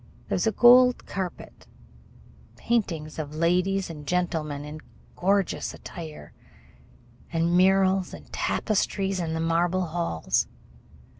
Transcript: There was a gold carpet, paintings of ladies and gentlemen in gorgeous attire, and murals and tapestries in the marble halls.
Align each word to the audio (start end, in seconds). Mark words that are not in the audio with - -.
There 0.29 0.35
was 0.35 0.47
a 0.47 0.51
gold 0.51 1.05
carpet, 1.05 1.67
paintings 2.55 3.19
of 3.19 3.35
ladies 3.35 3.87
and 3.87 4.07
gentlemen 4.07 4.65
in 4.65 4.79
gorgeous 5.15 5.75
attire, 5.75 6.33
and 7.31 7.55
murals 7.55 8.11
and 8.11 8.25
tapestries 8.33 9.19
in 9.19 9.35
the 9.35 9.39
marble 9.39 9.85
halls. 9.85 10.47